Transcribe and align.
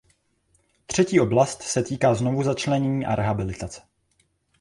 Třetí 0.85 1.19
oblast 1.19 1.61
se 1.63 1.83
týká 1.83 2.13
znovuzačlenění 2.13 3.05
a 3.05 3.15
rehabilitace. 3.15 3.81